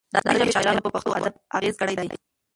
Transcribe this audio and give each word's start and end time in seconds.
د 0.13 0.15
عربي 0.29 0.37
ژبې 0.43 0.53
شاعرانو 0.55 0.83
په 0.85 0.89
پښتو 0.93 1.15
ادب 1.19 1.33
اغېز 1.57 1.75
کړی 1.81 1.95
دی. 1.99 2.09